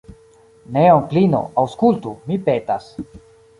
Ne, 0.77 0.83
onklino, 0.93 1.43
aŭskultu, 1.65 2.17
mi 2.33 2.41
petas. 2.51 2.91